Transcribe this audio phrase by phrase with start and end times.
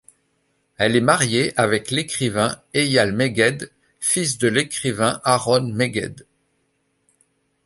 [0.77, 3.69] Elle est mariée avec l’écrivain Eyal Megged,
[3.99, 6.25] fils de l’écrivain Aharon Megged.